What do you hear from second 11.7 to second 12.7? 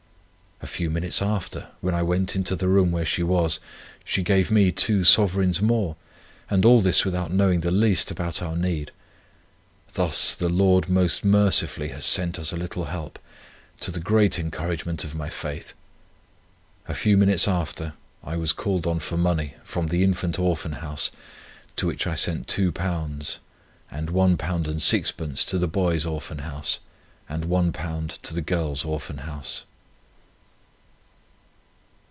has sent us a